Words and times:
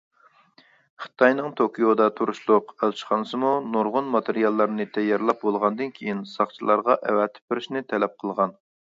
خىتاينىڭ 1.01 1.49
توكيودا 1.57 2.05
تۇرۇشلۇق 2.19 2.71
ئەلچىخانىسىمۇ 2.87 3.51
نۇردىن 3.75 4.07
ماتېرىياللارنى 4.15 4.87
تەييارلاپ 4.95 5.43
بولغاندىن 5.49 5.93
كېيىن 5.99 6.23
ساقچىلارغا 6.31 6.95
ئەۋەتىپ 7.11 7.53
بېرىشنى 7.53 7.85
تەلەپ 7.93 8.17
قىلغان. 8.25 8.57